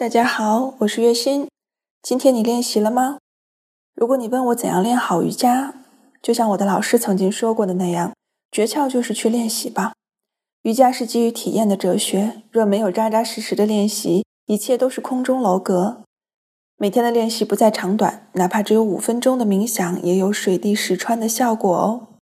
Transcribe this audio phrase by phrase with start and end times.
[0.00, 1.46] 大家好，我是月心。
[2.00, 3.18] 今天你练习了吗？
[3.94, 5.74] 如果你问我怎样练好瑜伽，
[6.22, 8.14] 就像我的老师曾经说过的那样，
[8.50, 9.92] 诀窍就是去练习吧。
[10.62, 16.02] 瑜伽是基于体验的哲学，若没有扎扎实实的练习，一切都是空中楼阁。
[16.78, 22.06] 每天的练习不在长短，哪怕只有五分钟的冥想，也有水滴石穿的效果哦。